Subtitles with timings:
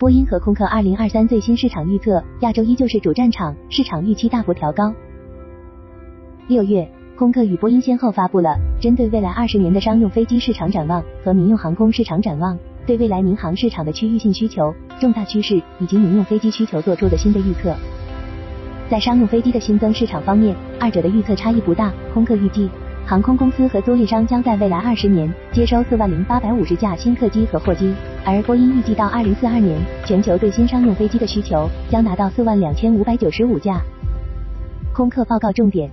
[0.00, 4.94] 波音和空客二零二三最新市场预测，亚洲依旧是主战场，市场预期大幅调高。
[6.46, 12.56] 六月，空客与波音先后发布了针对未来二十年的商用飞机市场展望和民用航空市场展望，
[12.86, 17.74] 对未来民航市场的区域性需求、重大趋势以及民用飞机需求做出的新的预测。
[18.88, 21.92] 在商用飞机的新增市场方面，二者的预测差异不大。
[22.14, 22.70] 空客预计。
[23.08, 33.80] 航空公司和租赁商将在未来二十年接收四万零八百五十架新客机和货机，而波音预计到二零四二年，全球对新商用飞机的需求将达到四万两千五百九十五架。
[34.92, 35.90] 空客报告重点：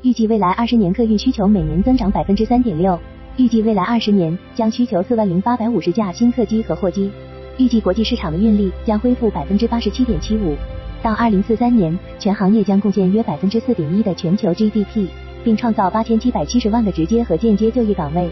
[0.00, 2.98] 预计未来二十年客运需求每年增长百分之三点六，
[3.36, 7.10] 预计未来二十年将需求四万零八百五十架新客机和货机，
[7.58, 10.56] 预计国际市场的运力将恢复百分之八十七点七五，
[11.02, 15.06] 到二零四三年，全行业将贡献约百分之四点一的全球 GDP。
[15.44, 18.28] 并创造八千七百七十万个直接和间接就业岗位。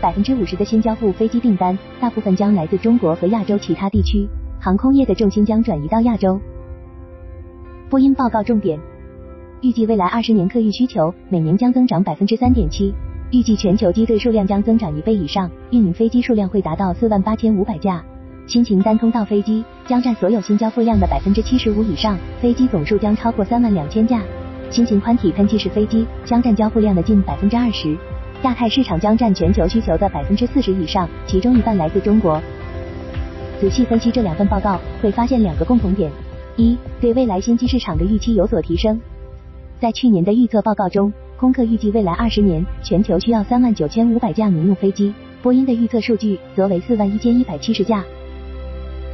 [0.00, 4.28] 百分之五十的新交付飞机订单，大部分将来自中国和亚洲其他地区，
[4.60, 6.40] 航空业的重心将转移到亚洲。
[7.90, 8.78] 波音报告重点：
[9.60, 12.94] 预计未来二十年客运需求每年将增长百分之三点七，
[13.32, 18.04] 预计全球机队数量将增长一倍以上，运营飞机数量会达到四万八千五百架，
[18.46, 24.22] 新型单通道飞机将占所有新交付量的百分之七十五以上，飞机总数将超过三万两千架。
[24.70, 27.96] 新型宽体喷气式飞机将占交付量的近百分之二十，
[28.42, 32.40] 亚太市场将占全球需求的百分之四十以上，其中一半来自中国。
[33.58, 36.10] 仔细分析这两份报告，会发现两个共同点：
[36.56, 39.00] 一，对未来新机市场的预期有所提升。
[39.80, 48.04] 在去年的预测报告中，空客预计未来二十年全球需要三万九千五百架民用飞机，波音的预测数据则为四万一千一百七十架。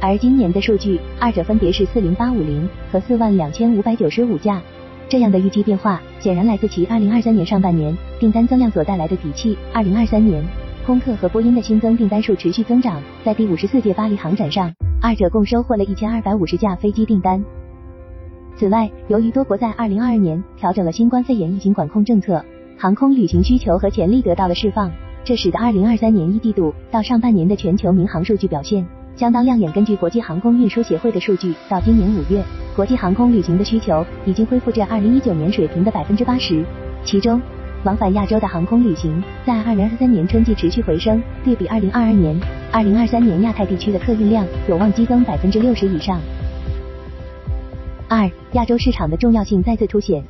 [0.01, 4.61] 而今年的数据，二者分别是四零八五零和四万两千五百九十五架。
[5.07, 9.55] 这样的预期变化显然来自其2023年上半年订单增量所带来的底气。
[9.73, 10.43] 2023年，
[10.85, 17.43] 空客和波音的新增订单数持续增长，在第五十四届巴黎航展上，二者共收获了一千二百五十架飞机订单。
[18.57, 22.43] 此外，由于多国在2022年调整了新冠肺炎疫情管控政策，
[22.77, 24.91] 航空旅行需求和潜力得到了释放，
[25.23, 29.71] 这使得2023年一季度到上半年的全球民航数据表现相当亮眼。
[29.71, 32.43] 根据国际航空运输协会的数据，到今年五月。
[32.75, 36.61] 国际航空旅行的需求已经恢复至二零一九年水平的百分之八十，
[37.05, 37.41] 其中
[37.85, 42.37] 往返亚洲的航空旅行在二零二三年春季持续回升，对比二零二二年，
[42.73, 46.19] 二零二三年亚太地区的客运量有望激增百分之六十以上。
[48.09, 50.21] 二、亚洲市场的重要性再次凸显，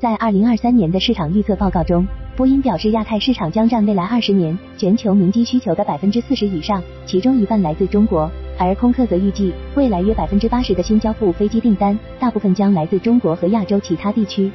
[0.00, 2.04] 在二零二三年的市场预测报告中，
[2.36, 8.30] 波音表示亚太市场将占未来二十年全球民机需求的百分之四十以上，其中一半来自中国。
[8.58, 14.50] 而空客则预计，未来约百分之八十的新交付飞机订单，大部分将来自中国和亚洲其他地区。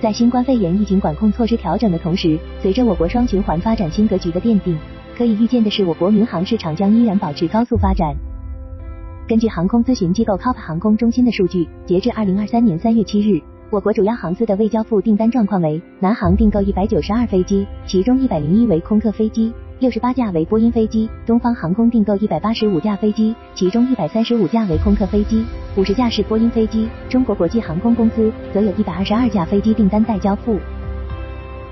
[0.00, 4.76] 在新冠肺炎疫情管控措施调整的同时，随着我国双循环发展新格局的奠定，
[5.16, 8.14] 可以预见的是，我国民航市场将依然保持高速发展。
[9.26, 13.40] 根据航空咨询机构 COP 航空中心的数据，截至二零二三年三月七日，
[13.70, 19.52] 我国主要航司的未交付订单状况为：南航订购一百九十二飞机，其中一百零一为空客飞机。
[19.78, 25.44] 六十八架为波音飞机，东方航空订购一百八十五架飞机，其中一百三十五架为空客飞机，
[25.76, 26.88] 五十架是波音飞机。
[27.10, 30.58] 中国国际航空公司则有一百二十二架飞机订单待交付。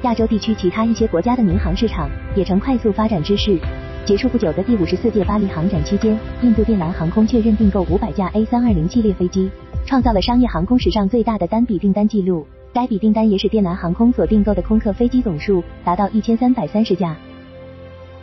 [0.03, 3.59] 亚洲地区其他一些国家的民航市场也呈快速发展之势。
[4.05, 9.51] 结束不久的第五十四届巴黎航展期间，印度电缆航空确认订购五百架 A 三二零系列飞机，
[9.87, 12.45] 创造了商业航空史上最大的单笔订单记录。
[12.75, 17.17] 该笔订单也使电缆航空所订购的空客飞机总数达到一千三百三十架。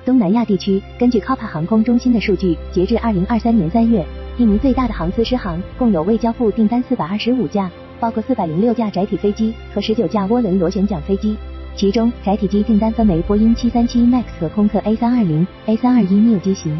[0.06, 4.06] 东南亚地区，根据 COPA 航空中心的数据，截至二零二三年三月，
[4.38, 11.38] 印尼最大的航司狮航共有未交付订单四百二十五架，包括四百零六架载体飞机和十九架涡轮螺旋桨飞机，
[11.78, 16.78] 其中载体机订单分为波音七三七 MAX 和空客 A 三二零、A 三二一 neo 机型。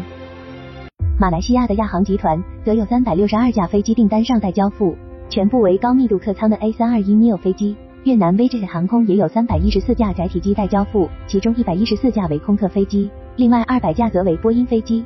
[1.16, 4.96] 马来西亚的亚航集团则有三百六十二架飞机订单尚待交付，
[5.28, 7.76] 全部为高密度客舱的 A 三二一 neo 飞机。
[8.02, 15.04] 越南 VJ 航空也有三百一十四架载体机待交付，其中一百一十四架为空客飞机，另外二百架则为波音飞机。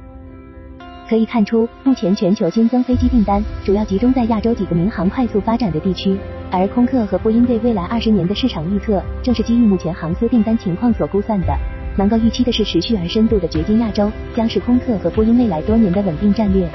[1.07, 6.17] 可以看出，目前全球新增飞机订单主要集中在亚洲几个民航快速发展的地区，
[6.51, 11.55] 而空客和波音对未来二十年的市场预测，正是基于目前航司订单情况所估算的。
[11.99, 16.71] 能够预期的是，持续而深度的掘金亚洲，将是空客和波音未来多年的稳定战略。